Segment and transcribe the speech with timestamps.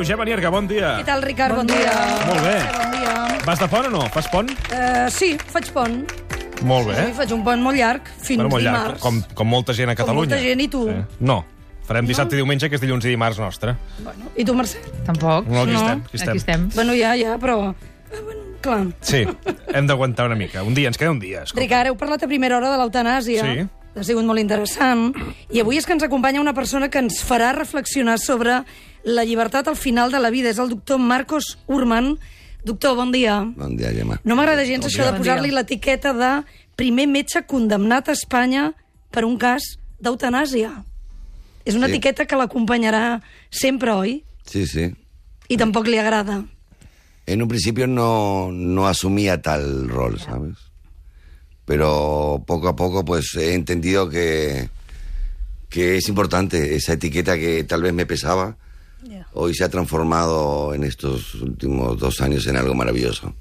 [0.00, 0.96] 10 i 21, Gemma Nierga, bon dia.
[1.00, 1.56] Què tal, Ricard?
[1.56, 1.92] Bon, dia.
[2.26, 2.56] Molt bé.
[2.72, 3.14] Bon dia.
[3.46, 4.02] Vas de pont o no?
[4.14, 4.48] Fas pont?
[4.72, 5.98] Uh, sí, faig pont.
[6.64, 6.96] Molt bé.
[6.96, 8.86] Sí, faig un pont molt llarg, fins Bueno, molt dimarts.
[8.88, 10.36] llarg, com, com molta gent a Com Catalunya.
[10.36, 10.82] molta gent, i tu?
[11.20, 11.38] No.
[11.88, 13.74] Farem dissabte i diumenge, que és dilluns i dimarts nostre.
[14.04, 14.78] Bueno, I tu, Mercè?
[15.06, 15.46] Tampoc.
[15.48, 15.80] No, aquí No.
[15.80, 16.02] estem.
[16.06, 16.28] Aquí estem.
[16.28, 16.68] Aquí estem.
[16.74, 17.70] Bueno, ja, ja, però...
[17.72, 18.86] eh, Bueno, clar.
[19.00, 19.24] Sí,
[19.74, 20.62] hem d'aguantar una mica.
[20.62, 21.42] Un dia, ens queda un dia.
[21.42, 21.60] escolta.
[21.64, 23.42] Ricard, heu parlat a primera hora de l'eutanàsia.
[23.42, 23.66] Sí.
[23.96, 25.14] Ha sigut molt interessant.
[25.50, 28.60] I avui és que ens acompanya una persona que ens farà reflexionar sobre
[29.04, 30.50] la llibertat al final de la vida.
[30.50, 32.18] És el doctor Marcos Urman.
[32.64, 33.40] Doctor, bon dia.
[33.56, 34.20] Bon dia, Gemma.
[34.24, 35.58] No m'agrada gens això de Bon posar-li dia.
[35.60, 36.44] l'etiqueta de
[36.76, 38.74] primer metge condemnat a Espanya
[39.10, 39.62] per un cas
[40.00, 40.84] d'eutanàsia.
[41.64, 41.92] És una Sí.
[41.92, 44.24] etiqueta que l'acompanyarà sempre, oi?
[44.46, 44.94] Sí, sí.
[45.48, 46.44] I tampoc li agrada.
[47.26, 50.56] En un principio no, no asumía tal rol, ¿sabes?
[51.64, 54.68] Pero poco a poco pues he entendido que,
[55.68, 58.56] que es importante esa etiqueta que tal vez me pesaba.
[59.32, 63.34] Hoy se ha transformado en estos últimos dos años en algo maravilloso,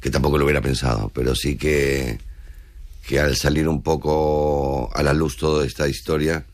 [0.00, 2.18] que tampoco lo hubiera pensado, pero sí que,
[3.06, 6.44] que al salir un poco a la luz toda esta historia,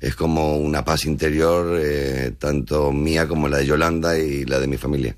[0.00, 4.66] es como una paz interior, eh, tanto mía como la de Yolanda y la de
[4.66, 5.16] mi familia.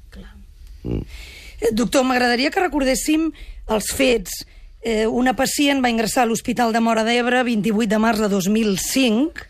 [0.85, 3.29] Eh, Doctor, m'agradaria que recordéssim
[3.69, 4.47] els fets.
[4.81, 9.45] Eh, una pacient va ingressar a l'Hospital de Mora d'Ebre 28 de març de 2005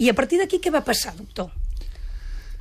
[0.00, 1.52] i a partir d'aquí què va passar, doctor?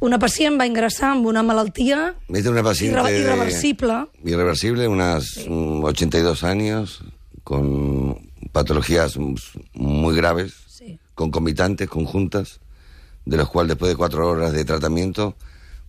[0.01, 3.95] Una pacient va ingressar amb una malaltia es una irre- de- irreversible.
[4.23, 7.03] irreversible, unas mm, 82 años,
[7.43, 8.17] con
[8.53, 9.35] patologías mm,
[9.73, 10.97] muy graves, Sí.
[11.15, 12.61] concomitantes, conjuntas,
[13.25, 15.35] de los cuales después de cuatro horas de tratamiento,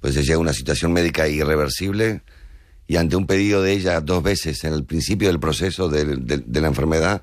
[0.00, 2.22] pues se llega a una situación médica irreversible
[2.88, 6.66] y ante un pedido de ella dos veces en el principio del proceso de la
[6.66, 7.22] enfermedad,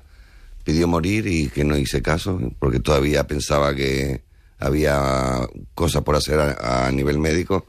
[0.64, 4.22] pidió morir y que no hice caso, porque todavía pensaba que
[4.58, 5.40] había
[5.74, 7.66] cosas por hacer a- a nivel médico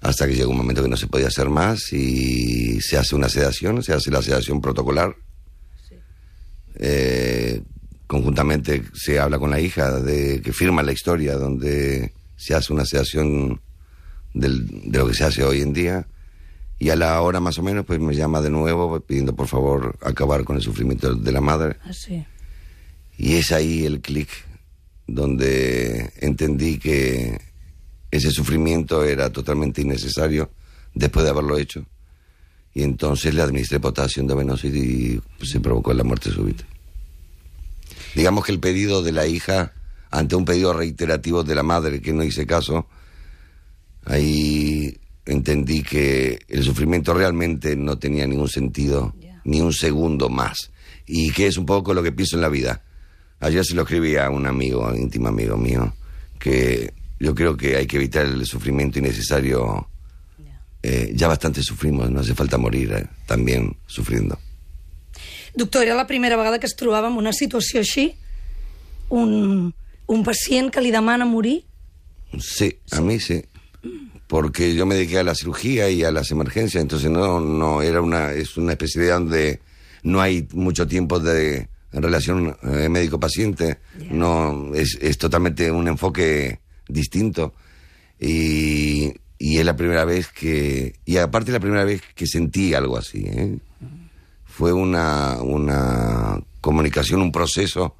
[0.00, 3.28] hasta que llegó un momento que no se podía hacer más y se hace una
[3.28, 5.16] sedación, se hace la sedación protocolar.
[6.78, 7.62] Eh,
[8.06, 12.84] conjuntamente se habla con la hija de que firma la historia donde se hace una
[12.84, 13.60] sedación
[14.34, 16.06] del- de lo que se hace hoy en día
[16.78, 19.98] y a la hora más o menos pues me llama de nuevo pidiendo por favor
[20.02, 22.24] acabar con el sufrimiento de la madre Ah, sí.
[23.16, 24.28] y es ahí el clic
[25.06, 27.40] donde entendí que
[28.10, 30.50] ese sufrimiento era totalmente innecesario
[30.94, 31.84] después de haberlo hecho.
[32.74, 36.64] Y entonces le administré potasio endovenoso y se provocó la muerte súbita.
[38.14, 39.72] Digamos que el pedido de la hija,
[40.10, 42.86] ante un pedido reiterativo de la madre que no hice caso,
[44.04, 44.96] ahí
[45.26, 50.70] entendí que el sufrimiento realmente no tenía ningún sentido, ni un segundo más.
[51.06, 52.82] Y que es un poco lo que pienso en la vida.
[53.40, 55.94] Ayer se lo escribí a un amigo, íntimo amigo mío,
[56.38, 59.88] que yo creo que hay que evitar el sufrimiento innecesario.
[60.82, 64.38] Eh, ya bastante sufrimos, no hace falta morir eh, también sufriendo.
[65.54, 68.14] Doctor, era la primera vegada que es trobava en una situació així?
[69.08, 69.72] Un,
[70.06, 71.64] un pacient que li demana morir?
[72.38, 73.42] Sí, a mí sí.
[74.26, 78.02] Porque yo me dediqué a la cirugía y a las emergencias, entonces no, no, era
[78.02, 79.60] una, es una especialidad donde
[80.02, 81.68] no hay mucho tiempo de
[82.00, 83.78] relación eh, médico-paciente,
[84.10, 87.54] no, es, es totalmente un enfoque distinto.
[88.20, 92.96] Y, y es la primera vez que, y aparte la primera vez que sentí algo
[92.96, 93.58] así, ¿eh?
[94.44, 97.94] Fue una, una comunicación, un proceso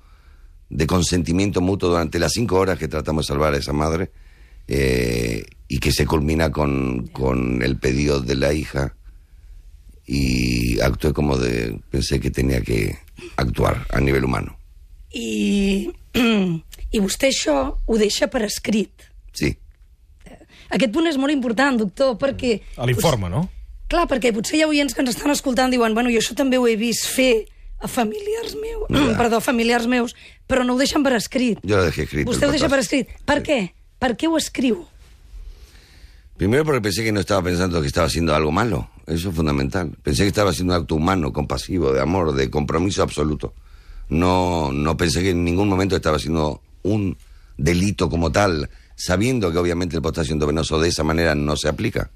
[0.70, 4.10] de consentimiento mutuo durante las cinco horas que tratamos de salvar a esa madre
[4.66, 8.96] eh, y que se culmina con, con el pedido de la hija
[10.06, 12.98] y actué como de pensé que tenía que
[13.36, 14.56] actuar a nivel humano.
[15.14, 15.90] I,
[16.96, 17.56] I vostè això
[17.86, 19.06] ho deixa per escrit.
[19.32, 19.56] Sí,
[20.66, 22.56] Aquest punt és molt important, doctor, perquè...
[22.82, 23.44] A l'informe, no?
[23.86, 26.34] Clar, perquè potser hi ha oients que ens estan escoltant i diuen bueno, jo això
[26.34, 27.44] també ho he vist fer
[27.78, 29.12] a familiars meus, Ja.
[29.14, 30.16] perdó, a familiars meus,
[30.50, 31.60] però no ho deixen per escrit.
[31.62, 32.32] yo lo dejé escrito.
[32.32, 33.14] Vostè ho deixa per escrit.
[33.24, 33.60] Per què?
[34.02, 34.82] Per què ho escriu?
[36.36, 38.90] Primero porque pensé que no estaba pensando que estaba haciendo algo malo.
[39.06, 39.92] Eso es fundamental.
[40.02, 43.54] Pensé que estaba haciendo un acto humano, compasivo, de amor, de compromiso absoluto.
[44.08, 47.16] No, no pensé que en ningún momento estaba haciendo un
[47.56, 52.10] delito como tal, sabiendo que obviamente el potasio endovenoso de esa manera no se aplica.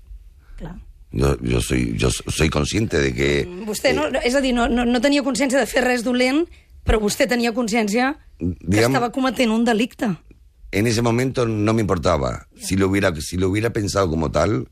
[0.57, 0.77] Clar.
[1.13, 4.69] Yo, yo soy, yo soy consciente de que Vostè, no, no, és a dir, no,
[4.69, 6.45] no, no tenia consciència de fer res dolent,
[6.87, 10.07] però vostè tenia consciència que Diguem- estava cometent un delicte.
[10.71, 12.47] en ese momento no me importaba.
[12.55, 14.69] Si lo hubiera, si lo hubiera pensado como tal,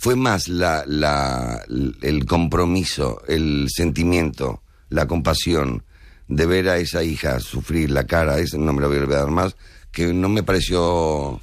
[0.00, 1.62] fue más la, la,
[2.00, 5.82] el compromiso, el sentimiento, la compasión
[6.26, 9.30] de ver a esa hija sufrir la cara, ese no me lo voy a olvidar
[9.30, 9.56] más,
[9.92, 11.42] que no me pareció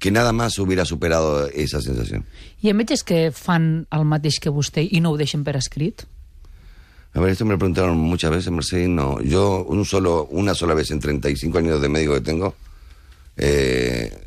[0.00, 2.26] que nada más hubiera superado esa sensación.
[2.62, 6.02] Hi ha metges que fan el mateix que vostè i no ho deixen per escrit?
[7.14, 8.88] A ver, esto me lo preguntaron muchas veces, Mercedes.
[8.88, 12.56] No, yo un solo, una sola vez en 35 años de médico que tengo,
[13.36, 14.23] eh,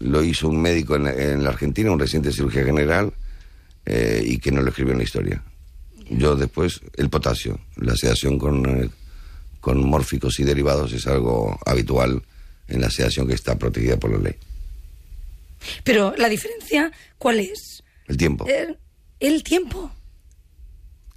[0.00, 3.12] lo hizo un médico en, en la Argentina, un reciente cirugía general,
[3.86, 5.42] eh, y que no lo escribió en la historia.
[6.10, 8.90] Yo después, el potasio, la sedación con, eh,
[9.60, 12.22] con mórficos y derivados es algo habitual
[12.68, 14.36] en la sedación que está protegida por la ley.
[15.84, 17.82] Pero la diferencia, ¿cuál es?
[18.06, 18.76] El tiempo, Eh,
[19.20, 19.90] el tiempo.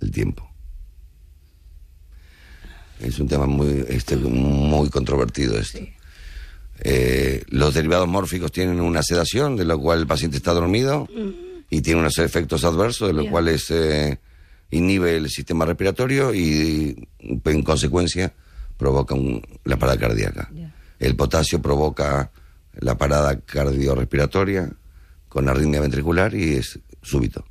[0.02, 0.48] el tiempo.
[3.00, 5.80] Es un tema muy, este, muy controvertido esto.
[6.84, 11.08] Eh, los derivados mórficos tienen una sedación, de lo cual el paciente está dormido
[11.70, 13.30] y tiene unos efectos adversos, de lo Ya.
[13.32, 14.20] cual es, eh,
[14.72, 18.34] inhibe el sistema respiratorio y, en consecuencia,
[18.78, 20.50] provoca un- la parada cardíaca.
[21.00, 22.32] El potasio provoca
[22.80, 24.72] la parada cardiorrespiratoria
[25.30, 27.46] con arritmia ventricular y es súbito.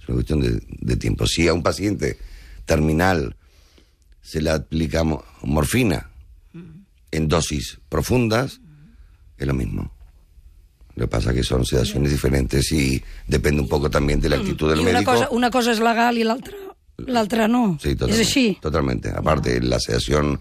[0.00, 1.26] Es una cuestión de, de tiempo.
[1.26, 2.18] Si a un paciente
[2.64, 3.36] terminal
[4.20, 6.10] se le aplica mo- morfina
[7.16, 8.60] en dosis profundas,
[9.38, 9.92] es lo mismo.
[10.94, 14.36] Lo que pasa es que son sedaciones diferentes y depende un poco también de la
[14.36, 15.12] actitud del I una médico.
[15.12, 16.56] cosa, una cosa és legal i l'altra
[16.96, 17.76] l'altra no.
[17.82, 18.24] Sí, és totalmente.
[18.24, 18.46] així.
[18.62, 19.10] Totalmente.
[19.12, 20.40] Aparte, la sedación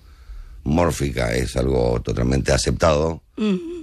[0.64, 3.22] mórfica es algo totalmente aceptado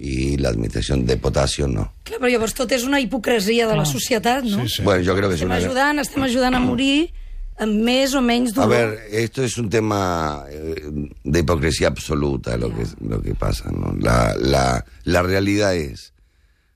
[0.00, 1.92] y la administración de potasio no.
[2.08, 4.64] Clar, però llavors tot és una hipocresia de la societat, no?
[4.64, 4.82] Sí, sí.
[4.82, 5.60] Bueno, yo creo que es Estem una...
[5.60, 7.12] ajudant, estem ajudant a morir
[7.58, 13.20] o menys A ver, esto es un tema eh, de hipocresía absoluta lo que, lo
[13.22, 13.94] que pasa, ¿no?
[13.98, 16.12] La, la, la realidad es,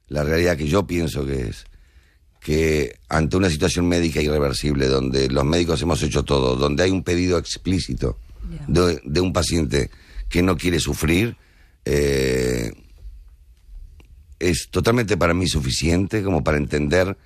[0.09, 1.67] la realidad que yo pienso que es,
[2.41, 7.03] que ante una situación médica irreversible, donde los médicos hemos hecho todo, donde hay un
[7.03, 8.19] pedido explícito
[8.69, 9.91] de, de un paciente
[10.29, 11.37] que no quiere sufrir,
[11.85, 12.71] eh,
[14.39, 17.17] es totalmente para mí suficiente como para entender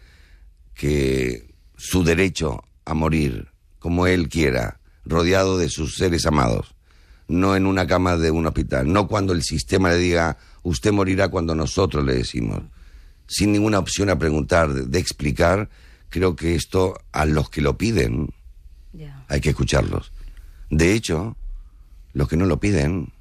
[0.74, 3.48] que su derecho a morir
[3.78, 6.74] como él quiera, rodeado de sus seres amados,
[7.28, 11.28] no en una cama de un hospital, no cuando el sistema le diga usted morirá
[11.28, 12.62] cuando nosotros le decimos,
[13.26, 15.70] sin ninguna opción a preguntar, de, de explicar,
[16.08, 18.28] creo que esto a los que lo piden
[19.28, 20.12] hay que escucharlos.
[20.68, 21.36] De hecho,
[22.12, 23.12] los que no lo piden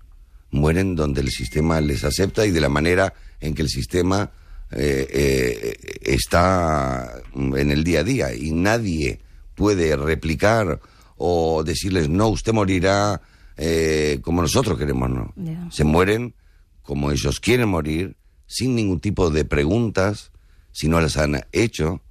[0.51, 4.31] mueren donde el sistema les acepta y de la manera en que el sistema
[4.71, 8.33] eh, eh, está en el día a día.
[8.33, 9.19] Y nadie
[9.59, 10.79] puede replicar
[11.17, 13.21] o decirles, no, usted morirá
[13.57, 15.33] eh, como nosotros queremos, no.
[15.69, 16.33] Se mueren
[16.81, 18.15] como ellos quieren morir,
[18.47, 20.31] sin ningún tipo de preguntas,
[20.71, 22.01] si no las han hecho,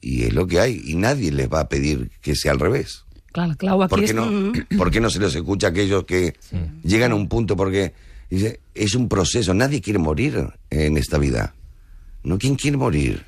[0.00, 0.82] y es lo que hay.
[0.84, 3.04] Y nadie les va a pedir que sea al revés.
[3.30, 4.14] Clar, la clau aquí ¿Por qué, és...
[4.14, 6.34] no, ¿Por qué no se los escucha a aquellos que
[6.82, 7.56] llegan a un punto?
[7.56, 7.94] Porque
[8.28, 11.54] dice, es un proceso, nadie quiere morir en esta vida.
[12.24, 12.36] ¿No?
[12.36, 13.24] ¿Quién quiere morir?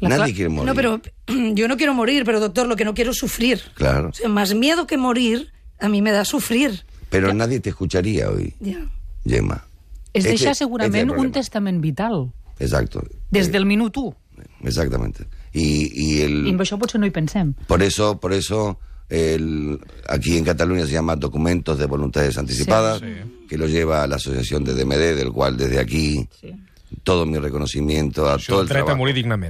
[0.00, 0.66] La nadie quiere morir.
[0.66, 1.00] No, pero
[1.54, 3.60] yo no quiero morir, pero doctor, lo que no quiero es sufrir.
[3.74, 4.08] Claro.
[4.08, 6.84] O sea, más miedo que morir, a mí me da sufrir.
[7.10, 8.86] Pero nadie te escucharía hoy, Ja.
[9.26, 9.64] Gemma.
[10.12, 13.02] És Este- deixar este es el segurament un testament vital, Exacto.
[13.30, 14.16] des Eh, del minut 1.
[14.64, 15.26] Exactamente.
[15.52, 16.46] Y, y el...
[16.46, 17.54] I amb això potser no hi pensem.
[17.66, 18.78] Por eso, por eso
[19.08, 19.78] el,
[20.08, 23.02] aquí en Cataluña se llama documentos de voluntades anticipadas,
[23.48, 26.54] que lo lleva la asociación de DMD, del cual desde aquí Sí.
[27.02, 28.86] Todo mi reconocimiento a Això todo el trabajo,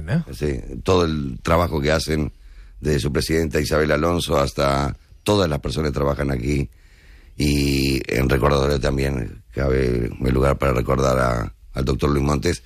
[0.09, 0.23] eh?
[0.33, 2.31] sí, todo el trabajo que hacen
[2.79, 6.69] desde su presidenta Isabel Alonso hasta todas las personas que trabajan aquí
[7.37, 12.63] y en recordatorio también cabe el lugar para recordar a- al doctor Luis Montes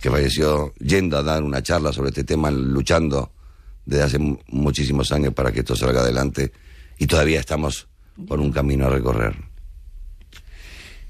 [0.00, 3.32] que falleció yendo a dar una charla sobre este tema luchando
[3.84, 6.52] desde hace mu- muchísimos años para que esto salga adelante
[6.98, 7.88] y todavía estamos
[8.26, 9.34] por un camino a recorrer.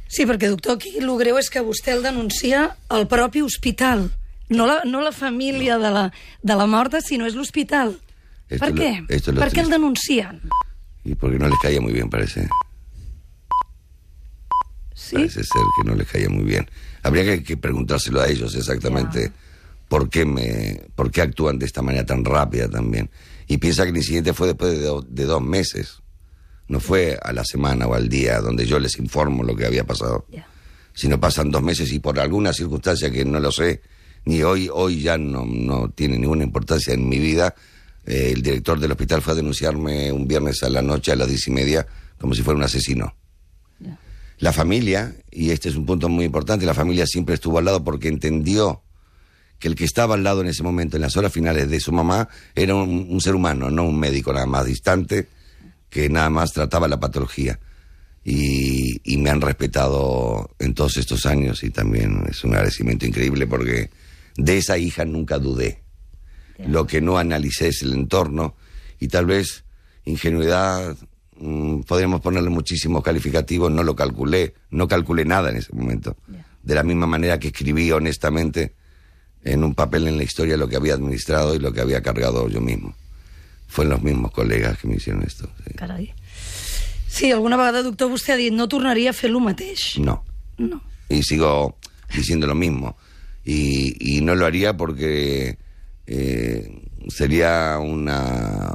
[0.09, 4.09] Sí, perquè, doctor, aquí el greu és que vostè el denuncia al propi hospital.
[4.49, 6.07] No la, no la família de la,
[6.43, 7.99] de la morta, sinó és l'hospital.
[8.49, 9.05] Per lo- què?
[9.13, 9.73] esto es lo per què el triste.
[9.77, 10.41] denuncien?
[11.05, 12.49] Y porque no les caía muy bien, parece.
[14.95, 15.15] Sí?
[15.17, 16.69] Parece ser que no les caía muy bien.
[17.03, 19.31] Habría que, que preguntárselo a ellos exactamente
[19.89, 23.11] por qué me, por qué actúan de esta manera tan rápida también.
[23.47, 26.01] Y piensa que el incidente fue después de, do- de dos meses.
[26.69, 29.85] No fue a la semana o al día donde yo les informo lo que había
[29.85, 30.27] pasado.
[30.33, 30.47] Ja.
[30.95, 33.81] Sino pasan dos meses y por alguna circunstancia que no lo sé,
[34.25, 37.55] ni hoy, hoy ya no, no tiene ninguna importancia en mi vida,
[38.09, 41.29] eh, el director del hospital fue a denunciarme un viernes a la noche a las
[41.29, 41.87] diez y media
[42.19, 43.15] como si fuera un asesino.
[44.39, 47.83] La familia, y este es un punto muy importante, la familia siempre estuvo al lado
[47.83, 48.83] porque entendió
[49.59, 51.91] que el que estaba al lado en ese momento, en las horas finales de su
[51.91, 55.27] mamá, era un, un ser humano, no un médico nada más distante,
[55.91, 57.59] que nada más trataba la patología.
[58.25, 63.47] y, y me han respetado en todos estos años y también es un agradecimiento increíble
[63.47, 63.89] porque
[64.37, 65.83] de esa hija nunca dudé.
[66.67, 68.55] Lo que no analicé es el entorno
[68.99, 69.65] y tal vez
[70.05, 70.97] ingenuidad,
[71.39, 76.17] mm, podríamos ponerle muchísimos calificativos, no lo calculé, no calculé nada en ese momento.
[76.63, 78.75] De la misma manera que escribí honestamente
[79.45, 82.49] en un papel en la historia lo que había administrado y lo que había cargado
[82.49, 82.95] yo mismo.
[83.69, 85.49] Fueron los mismos colegas que me hicieron esto.
[85.65, 85.75] sí.
[85.75, 86.13] Carai.
[87.07, 89.97] Sí, alguna vegada, doctor, vostè ha dit no tornaria a fer el mateix.
[89.99, 90.25] No.
[90.59, 90.83] No.
[91.09, 91.79] y sigo
[92.15, 92.97] diciendo lo mismo.
[93.45, 95.57] Y, y no lo haría porque
[96.07, 98.75] eh, sería una,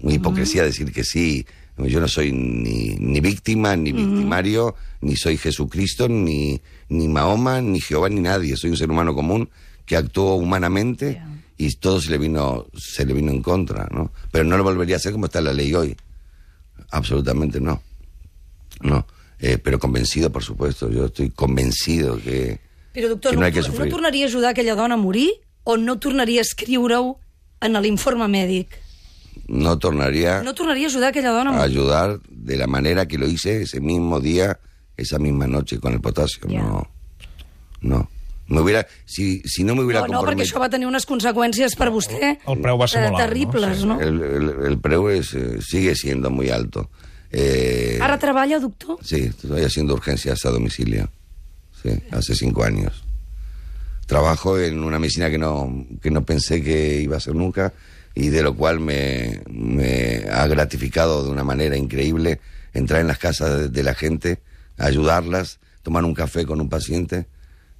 [0.00, 1.46] una hipocresía decir que sí.
[1.78, 7.80] Yo no soy ni, ni víctima, ni victimario, ni soy Jesucristo, ni, ni Mahoma, ni
[7.80, 8.56] Jehová, ni nadie.
[8.56, 9.48] Soy un ser humano común
[9.86, 11.22] que actuó humanamente.
[11.56, 14.12] Y todo se le vino se le vino en contra, ¿no?
[14.30, 15.96] Pero no lo volvería a hacer como está la ley hoy.
[16.90, 17.82] Absolutamente no.
[18.80, 19.06] No.
[19.38, 20.90] Eh, pero convencido, por supuesto.
[20.90, 22.60] Yo estoy convencido que,
[22.92, 25.30] Però, doctor, que no, no hay que no tornaria a ajudar aquella dona a morir
[25.64, 27.18] o no tornaria a escriure-ho
[27.60, 28.82] en l'informe mèdic?
[29.48, 33.18] no tornaría No tornaria a ajudar aquella dona a a ayudar de la manera que
[33.18, 34.58] lo hice ese mismo día,
[34.96, 36.46] esa misma noche con el potasio.
[36.48, 36.88] No.
[37.80, 38.08] No.
[38.52, 41.74] Me hubiera, si, si no me hubiera No, no, perquè això va tenir unes conseqüències
[41.78, 43.28] per vostè El preu va ser eh, molt alt, no?
[43.28, 43.86] terribles, Sí.
[43.86, 44.00] no?
[44.00, 46.90] El, el, el preu es, eh, sigue siendo muy alto.
[47.30, 48.98] Eh, Ara treballa, doctor?
[49.02, 51.08] Sí, estoy haciendo urgencias a domicilio.
[51.82, 53.02] Sí, hace cinco años.
[54.06, 57.72] Trabajo en una medicina que no, que no pensé que iba a hacer nunca
[58.14, 62.40] y de lo cual me, me ha gratificado de una manera increíble
[62.74, 64.40] entrar en las casas de, de la gente,
[64.76, 67.26] ayudarlas, tomar un café con un paciente,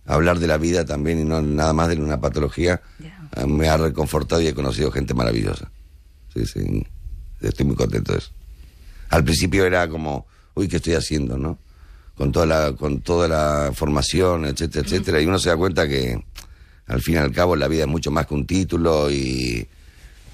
[0.07, 2.81] hablar de la vida también y no nada más de una patología.
[3.37, 5.71] Eh, Me ha reconfortado y he conocido gente maravillosa.
[6.35, 6.87] Sí, sí,
[7.41, 8.31] estoy muy contento de eso
[9.13, 11.59] al principio era como, uy, ¿qué estoy haciendo, no?
[12.17, 16.25] Con toda la, con toda la formación, etcétera, etcétera, y uno se da cuenta que
[16.87, 19.69] al fin y al cabo la vida es mucho más que un título y,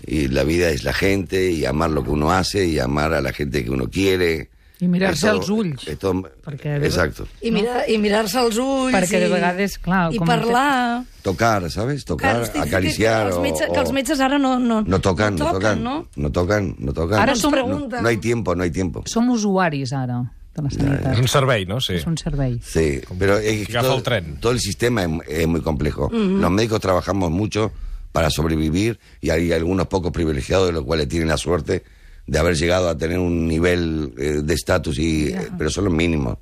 [0.06, 3.20] y la vida es la gente y amar lo que uno hace y amar a
[3.20, 4.48] la gente que uno quiere.
[4.80, 5.88] I mirar-se als ulls.
[5.88, 7.26] es todo- Perquè- exacto.
[7.42, 11.02] I, mira, i mirar-se als ulls Perquè de i, vegades, clar, i com- parlar...
[11.22, 12.04] Tocar, ¿sabes?
[12.04, 13.22] Tocar, estic- acariciar.
[13.24, 15.82] Que els, o- metges, o- que els metges ara no, no, no tocan, no tocan,
[15.82, 16.06] no?
[16.14, 17.18] no tocan, no tocan.
[17.20, 18.02] Ara som- pregunten.
[18.02, 19.02] no hay tiempo, no hay tiempo.
[19.06, 20.22] Som usuaris, ara,
[20.54, 21.18] de la És sanitat.
[21.18, 21.80] un servei, no?
[21.80, 21.94] Sí.
[21.94, 22.60] És un servei.
[22.62, 24.38] Sí, pero es que todo, el tren.
[24.40, 26.08] todo el sistema es, es muy complejo.
[26.12, 27.72] Los médicos trabajamos mucho
[28.12, 31.82] para sobrevivir y hay algunos pocos privilegiados de los cuales tienen la suerte
[32.28, 35.94] de haber llegado a tener un nivel eh, de estatus, y eh, pero son los
[35.94, 36.36] mínimos.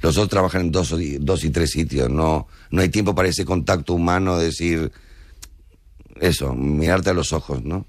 [0.00, 2.08] Los otros trabajan en dos, dos y tres sitios.
[2.08, 4.90] No, no hay tiempo para ese contacto humano, decir
[6.20, 7.86] eso, mirarte a los ojos, ¿no?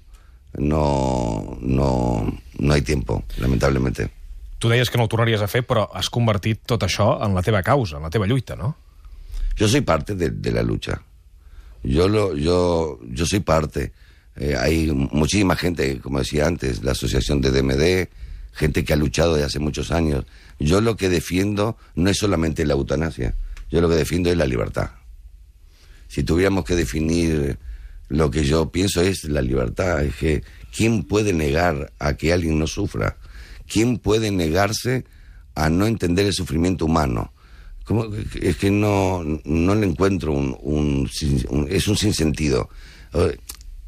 [0.58, 4.10] No, no, no hay tiempo, lamentablemente.
[4.58, 7.42] Tu deies que no ho tornaries a fer, però has convertit tot això en la
[7.42, 8.74] teva causa, en la teva lluita, no?
[9.56, 11.02] Yo soy parte de, de la lucha.
[11.82, 13.92] Yo lo, yo, yo soy parte.
[14.36, 18.08] Eh, hay muchísima gente, como decía antes, la asociación de DMD,
[18.52, 20.24] gente que ha luchado desde hace muchos años.
[20.58, 23.34] Yo lo que defiendo no es solamente la eutanasia.
[23.70, 24.90] Yo lo que defiendo es la libertad.
[26.08, 27.58] Si tuviéramos que definir
[28.08, 30.42] lo que yo pienso es la libertad, es que
[30.76, 33.16] ¿quién puede negar a que alguien no sufra?
[33.66, 35.04] ¿Quién puede negarse
[35.54, 37.32] a no entender el sufrimiento humano?
[37.84, 38.06] ¿Cómo?
[38.40, 41.10] Es que no, no le encuentro un, un
[41.48, 42.68] un- es un sinsentido.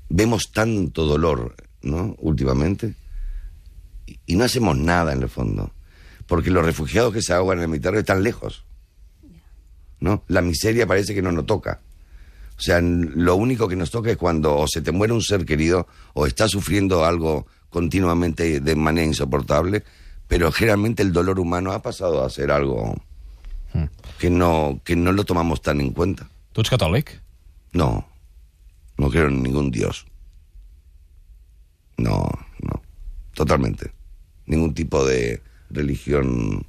[0.08, 2.14] Vemos tanto dolor, ¿no?
[2.18, 2.94] Últimamente,
[4.26, 5.72] y, no hacemos nada en el fondo,
[6.26, 8.64] porque los refugiados que se ahogan en el Mediterráneo están lejos,
[10.00, 10.22] ¿no?
[10.28, 11.80] La miseria parece que no nos toca.
[12.58, 15.44] O sea, lo único que nos toca es cuando o se te muere un ser
[15.44, 19.84] querido o estás sufriendo algo continuamente de manera insoportable,
[20.26, 22.96] pero generalmente el dolor humano ha pasado a ser algo
[24.18, 26.30] que no, que no lo tomamos tan en cuenta.
[26.52, 27.20] Tu ets catòlic?
[27.72, 28.08] No,
[28.96, 30.06] no creo en ningún dios.
[31.98, 32.28] No,
[32.60, 32.82] no,
[33.34, 33.92] totalmente.
[34.46, 36.66] Ningún tipo de religión,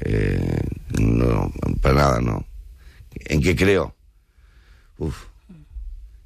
[0.00, 0.60] eh,
[0.98, 2.44] no, para nada, no.
[3.26, 3.94] ¿En qué creo?
[4.98, 5.26] Uf.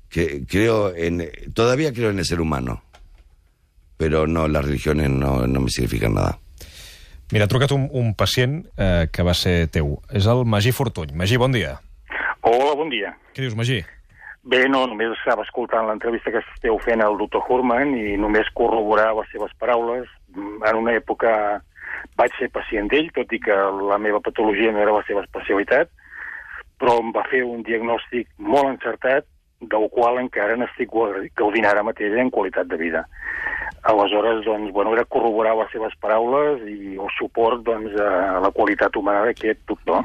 [0.09, 2.83] Que, creo en, todavía creo en el ser humano,
[3.99, 6.39] pero no, las religiones no, no me significan nada.
[7.31, 9.99] Mira, ha trucat un, un pacient eh, que va ser teu.
[10.09, 11.13] És el Magí Fortuny.
[11.13, 11.75] Magí, bon dia.
[12.41, 13.13] Hola, bon dia.
[13.37, 13.83] Què dius, Magí?
[14.45, 19.11] Bé, no, només estava escoltant l'entrevista que esteu fent al doctor Hurman i només corroborar
[19.19, 20.07] les seves paraules.
[20.35, 21.33] Mm, En una època
[22.17, 23.57] vaig ser pacient d'ell, tot i que
[23.91, 25.91] la meva patologia no era la seva especialitat,
[26.79, 29.27] però em va fer un diagnòstic molt encertat,
[29.61, 30.93] del qual encara n'estic
[31.37, 33.05] gaudint ara mateix en qualitat de vida.
[33.83, 38.95] Aleshores, doncs, bueno, era corroborar les seves paraules i el suport doncs, a la qualitat
[38.97, 40.05] humana d'aquest doctor.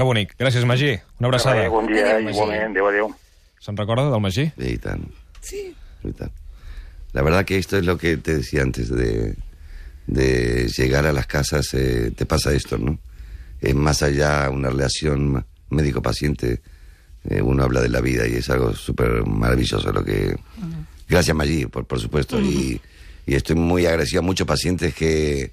[0.00, 0.30] Que bonic.
[0.40, 0.94] Gràcies, Magí.
[1.18, 1.68] Una abraçada.
[1.68, 2.36] Bon dia, Adéu, Magí.
[2.38, 2.70] igualment.
[2.72, 3.08] Adéu, adéu.
[3.60, 4.46] Se'n recorda del Magí?
[4.56, 5.02] Y tan,
[5.42, 5.74] Sí.
[7.12, 9.36] La verdad que esto es lo que te decía antes de,
[10.06, 12.98] de llegar a las casas, eh, te pasa esto, ¿no?
[13.60, 16.62] Es más allá una relación médico-paciente,
[17.28, 20.34] eh, uno habla de la vida y es algo súper maravilloso lo que...
[21.10, 22.80] Gracias Maggi, por, por supuesto, y,
[23.26, 25.50] y estoy muy agradecido a muchos pacientes que,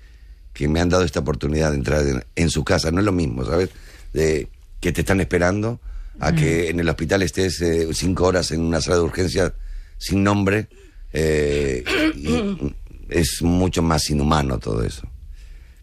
[0.53, 2.91] que me han dado esta oportunidad de entrar en, en su casa.
[2.91, 3.71] No es lo mismo, ¿sabes?
[4.13, 4.47] De
[4.79, 5.79] que te están esperando
[6.19, 9.53] a que en el hospital estés eh, cinco horas en una sala de urgencia
[9.97, 10.67] sin nombre.
[11.13, 11.83] eh,
[12.15, 12.73] y
[13.09, 15.07] es mucho más inhumano todo eso.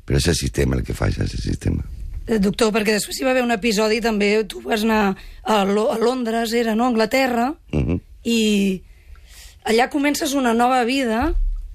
[0.05, 1.83] Pero es el sistema el que falla, es el sistema.
[2.27, 5.15] Eh, Doctor, perquè després hi va haver un episodi també, tu vas anar
[5.45, 7.99] a, Lo a Londres, era, no?, Anglaterra, Ujú.
[8.25, 8.83] i
[9.65, 11.35] allà comences una nova vida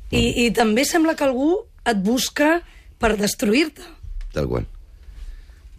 [0.09, 1.51] i, i també sembla que algú
[1.85, 2.61] et busca
[3.01, 3.85] per destruir-te.
[4.33, 4.65] Tal cual.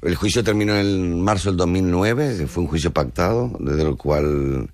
[0.02, 4.70] El juicio terminó en marzo del 2009, fue un juicio pactado, desde el cual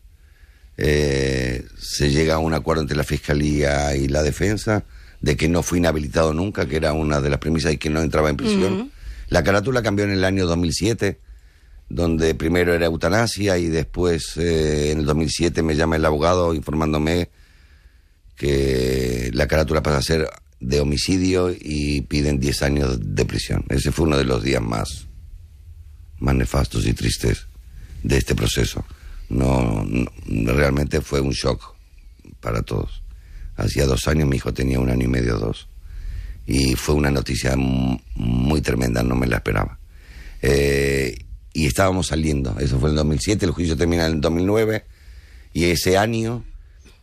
[0.76, 4.85] eh, se llega a un acuerdo entre la Fiscalía y la Defensa
[5.21, 8.00] de que no fue inhabilitado nunca, que era una de las premisas y que no
[8.00, 8.92] entraba en prisión.
[9.28, 11.18] La carátula cambió en el año 2007,
[11.88, 17.30] donde primero era eutanasia y después eh, en el 2007 me llama el abogado informándome
[18.37, 20.28] que la carátula pasa a ser
[20.61, 23.64] de homicidio y piden 10 años de prisión.
[23.68, 25.06] Ese fue uno de los días más,
[26.18, 27.46] más nefastos y tristes
[28.02, 28.85] de este proceso.
[29.28, 29.85] No,
[30.26, 31.75] realmente fue un shock
[32.40, 33.02] para todos.
[33.56, 35.68] Hacía dos años, mi hijo tenía un año y medio, dos.
[36.46, 39.78] Y fue una noticia muy tremenda, no me la esperaba.
[40.42, 41.16] Eh,
[41.52, 44.85] y estábamos saliendo, eso fue en el 2007, el juicio termina en el 2009,
[45.54, 46.44] y ese año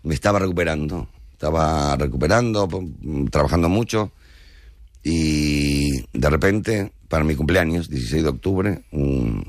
[0.04, 2.70] me estaba recuperando, estaba recuperando,
[3.32, 4.12] trabajando mucho,
[5.04, 9.46] y de repente, para mi cumpleaños, 16 de octubre, un-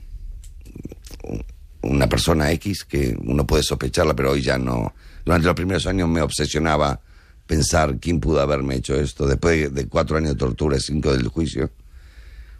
[1.22, 1.44] un-
[1.80, 4.92] una persona X, que uno puede sospecharla, pero hoy ya no.
[5.24, 7.00] Durante los primeros años me obsesionaba
[7.46, 9.26] pensar quién pudo haberme hecho esto.
[9.26, 11.70] Después de cuatro años de tortura y cinco del juicio,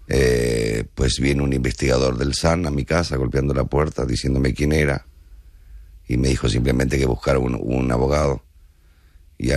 [0.08, 4.72] eh, pues viene un investigador del SAN a mi casa golpeando la puerta, diciéndome quién
[4.72, 5.04] era,
[6.08, 8.42] y me dijo simplemente que buscara un, abogado.
[9.36, 9.56] Y a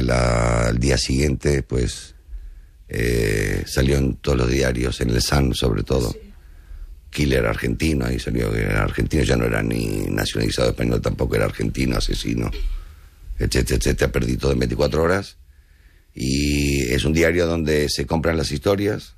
[0.67, 2.15] al día siguiente, pues,
[2.89, 6.15] eh, salió en todos los diarios, en el SAN sobre todo.
[7.09, 11.45] Killer argentino, ahí salió que era argentino, ya no era ni nacionalizado español, tampoco era
[11.45, 12.51] argentino, asesino,
[13.39, 14.11] etcétera, etcétera.
[14.11, 15.37] Perdí todo en 24 horas.
[16.13, 19.15] Y es un diario donde se compran las historias.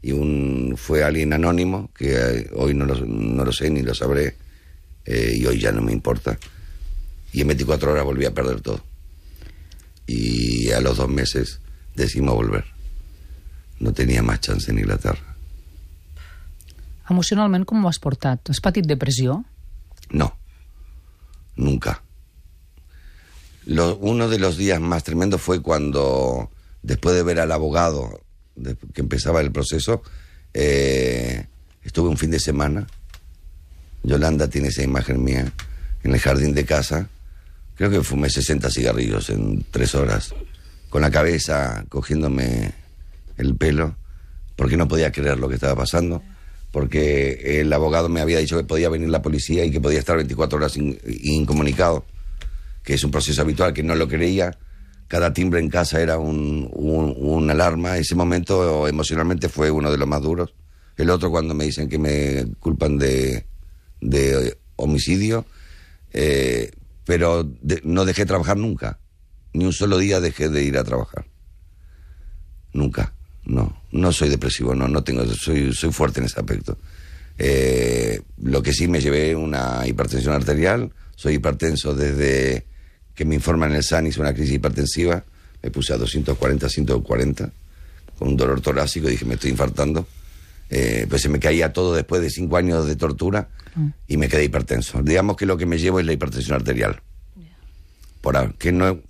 [0.00, 3.94] Y un fue alguien anónimo, que eh, hoy no lo, no lo sé ni lo
[3.94, 4.36] sabré,
[5.04, 6.38] eh, y hoy ya no me importa.
[7.32, 8.80] Y en 24 horas volví a perder todo.
[10.06, 11.60] Y a los dos meses
[11.96, 12.77] decidimos volver.
[13.80, 15.34] No tenía más chance en Inglaterra.
[17.10, 18.50] Emocionalment, com ho has portat?
[18.50, 19.44] Has patit depressió?
[20.10, 20.36] No,
[21.56, 22.02] nunca.
[23.66, 26.50] Lo- uno de los días más tremendos fue cuando,
[26.82, 28.20] después de ver al abogado,
[28.56, 30.02] de- que empezaba el proceso,
[30.54, 31.46] eh,
[31.82, 32.86] estuve un fin de semana.
[34.02, 35.50] Yolanda tiene esa imagen mía
[36.02, 37.08] en el jardín de casa.
[37.76, 40.34] Creo que fumé 60 cigarrillos en tres horas,
[40.90, 42.72] con la cabeza cogiéndome
[43.38, 43.96] el pelo,
[44.56, 46.22] porque no podía creer lo que estaba pasando,
[46.72, 50.16] porque el abogado me había dicho que podía venir la policía y que podía estar
[50.16, 52.04] 24 horas in- incomunicado,
[52.82, 54.58] que es un proceso habitual, que no lo creía.
[55.06, 57.96] Cada timbre en casa era un, alarma.
[57.96, 60.54] Ese momento emocionalmente fue uno de los más duros.
[60.96, 63.46] El otro cuando me dicen que me culpan de,
[64.76, 65.46] homicidio,
[66.12, 66.70] eh,
[67.04, 67.48] pero
[67.84, 68.98] no dejé de trabajar nunca.
[69.54, 71.26] Ni un solo día dejé de ir a trabajar.
[72.72, 73.14] Nunca.
[73.48, 76.78] No, no soy depresivo, no, no tengo, soy, soy fuerte en ese aspecto.
[77.38, 82.66] Eh, lo que sí me llevé una hipertensión arterial, soy hipertenso desde
[83.14, 85.24] que me informan en el SAN, hice una crisis hipertensiva,
[85.62, 87.50] me puse a 240, 140,
[88.18, 90.06] con un dolor torácico, dije me estoy infartando.
[90.70, 93.48] Eh, pues se me caía todo después de cinco años de tortura
[94.06, 95.02] y me quedé hipertenso.
[95.02, 97.00] Digamos que lo que me llevo es la hipertensión arterial.
[98.20, 99.00] Por ahora, que no,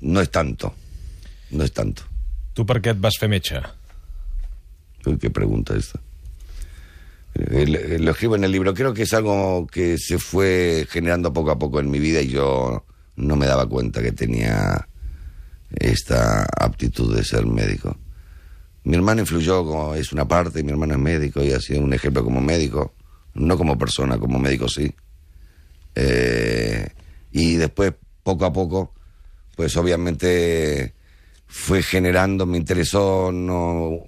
[0.00, 0.74] no es tanto.
[1.50, 2.04] No es tanto.
[2.54, 3.30] Tu per què et vas fer
[5.18, 6.00] qué pregunta esta.
[7.34, 8.74] Lo escribo en el libro.
[8.74, 12.28] Creo que es algo que se fue generando poco a poco en mi vida y
[12.28, 12.84] yo
[13.16, 14.86] no me daba cuenta que tenía
[15.70, 17.96] esta aptitud de ser médico.
[18.84, 21.94] Mi hermano influyó, como es una parte, mi hermano es médico y ha sido un
[21.94, 22.94] ejemplo como médico,
[23.34, 24.92] no como persona, como médico sí.
[25.94, 26.88] Eh,
[27.30, 28.92] y después, poco a poco,
[29.56, 30.94] pues obviamente
[31.54, 33.98] fue generando, me interesó, no...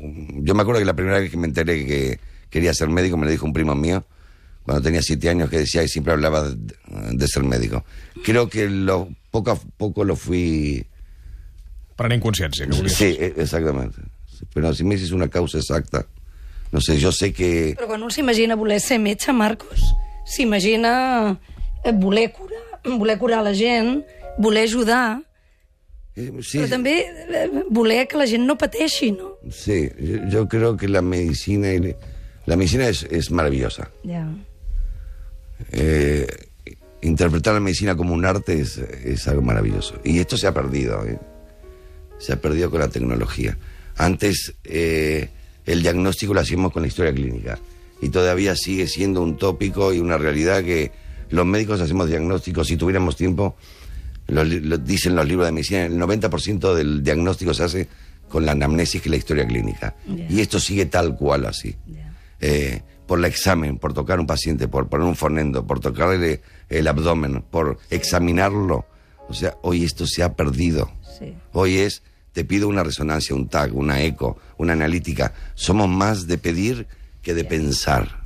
[0.41, 3.27] Yo me acuerdo que la primera vez que me enteré que quería ser médico me
[3.27, 4.03] lo dijo un primo mío,
[4.63, 6.57] cuando tenía siete años, que decía y siempre hablaba de,
[7.13, 7.85] de ser médico.
[8.25, 10.87] Creo que lo, poco a poco lo fui...
[11.97, 12.97] Prenent consciència, que volies.
[12.97, 14.01] Sí, e- exactamente.
[14.55, 16.07] Pero si me dices una causa exacta,
[16.73, 17.75] no sé, yo sé que...
[17.77, 19.85] Però quan un s'imagina voler ser metge, Marcos,
[20.25, 21.39] s'imagina
[21.85, 24.03] eh, voler curar, voler curar la gent,
[24.39, 25.21] voler ajudar,
[26.17, 29.35] eh, sí, però també eh, voler que la gent no pateixi, no?
[29.51, 31.69] sí, yo, yo creo que la medicina,
[32.47, 33.91] la medicina es, es maravillosa.
[34.05, 34.27] Ja.
[35.73, 36.27] Eh,
[37.03, 40.01] interpretar la medicina como un arte es, es algo maravilloso.
[40.05, 41.19] Y esto se ha perdido, ¿eh?
[42.19, 43.57] se ha perdido con la tecnología.
[43.97, 45.29] Antes eh,
[45.67, 47.59] el diagnóstico lo hacíamos con la historia clínica
[48.01, 50.93] y todavía sigue siendo un tópico y una realidad que
[51.31, 53.57] los médicos hacemos diagnósticos, si tuviéramos tiempo,
[54.29, 57.89] lo, lo dicen los libros de medicina, el 90% del diagnóstico se hace
[58.29, 59.95] con la anamnesis que es la historia clínica.
[60.29, 61.77] Y esto sigue tal cual así
[62.41, 66.89] eh, por el examen, por tocar un paciente, por poner un fonendo, por tocarle el
[66.89, 68.87] abdomen, por examinarlo.
[69.29, 70.91] O sea, hoy esto se ha perdido.
[71.19, 71.35] Sí.
[71.53, 75.33] Hoy es, te pido una resonancia, un TAC, una eco, una analítica.
[75.55, 76.87] Somos más de pedir
[77.23, 78.25] que de pensar.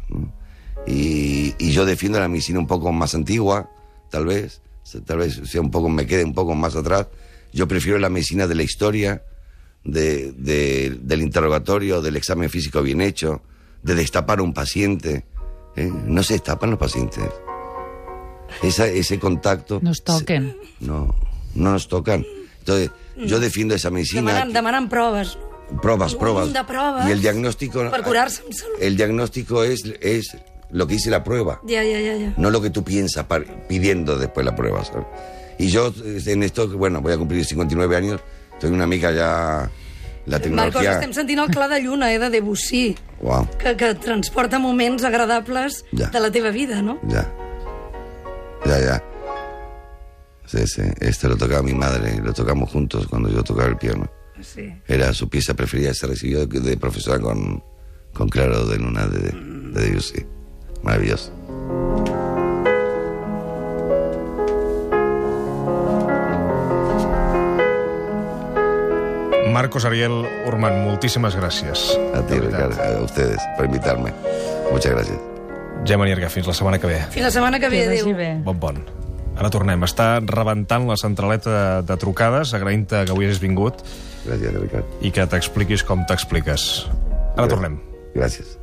[0.87, 3.71] Y, y yo defiendo la medicina un poco más antigua,
[4.11, 7.07] tal vez, se- tal vez sea un poco, me quede un poco más atrás.
[7.53, 9.23] Yo prefiero la medicina de la historia,
[9.85, 13.43] de, de- del interrogatorio, del examen físico bien hecho,
[13.83, 15.25] de destapar a un paciente.
[15.77, 15.91] ¿eh?
[16.07, 17.25] No se destapan los pacientes.
[18.63, 19.79] Esa, ese contacto...
[19.83, 20.57] Nos toquen.
[20.81, 21.15] No,
[21.55, 22.25] no nos tocan.
[22.61, 24.23] Entonces, yo defiendo esa medicina.
[24.33, 25.37] Demanen, demanen proves.
[25.71, 25.81] Un
[26.53, 27.91] de proves Y el diagnóstico.
[27.91, 28.81] per curar-se amb salut.
[28.81, 30.35] El diagnóstico es, es
[30.71, 32.35] lo que dice la prueba, Ja, ja, ja, ja.
[32.37, 33.27] no lo que tú piensas
[33.69, 34.85] pidiendo después la prueba.
[34.85, 35.07] ¿sabes?
[35.59, 38.21] Y yo eh, en esto, bueno, voy a cumplir 59 años,
[38.61, 39.71] tengo una amiga ya.
[40.27, 40.93] La Marcos, tecnología.
[40.93, 45.87] estem sentint el clar de lluna, eh, de Debussy, Wow, que, que transporta moments agradables
[45.97, 46.09] Ja.
[46.09, 46.99] de la teva vida, no?
[47.09, 47.27] ya.
[48.67, 49.05] Ya, ya.
[50.45, 50.83] Sí, sí.
[51.01, 54.11] Esto lo tocaba mi madre lo tocamos juntos cuando yo tocaba el piano.
[54.43, 54.71] Sí.
[54.87, 57.63] Era su pieza preferida, se recibió de, de profesora con,
[58.13, 60.27] con Claro de Luna de, de Debussy.
[60.83, 61.33] Maravilloso.
[69.53, 71.91] Marcos Ariel Urman, moltíssimes gràcies.
[72.15, 72.39] A ti.
[72.39, 74.13] Ricardo, a ustedes, por invitarme.
[74.71, 75.19] Muchas gracias.
[75.85, 76.99] Gemma Nierga, fins la setmana que ve.
[77.11, 78.13] Fins la setmana que ve, adéu.
[78.45, 78.79] Bon bon.
[79.39, 79.83] Ara tornem.
[79.87, 83.85] Està rebentant la centraleta de, de trucades, agraint-te que avui hagis vingut
[84.27, 84.99] Gracias, Ricardo.
[85.01, 86.87] i que t'expliquis com t'expliques.
[87.37, 87.79] Ara tornem.
[88.15, 88.59] Gracias.